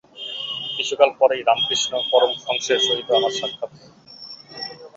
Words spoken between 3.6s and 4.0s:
হয়।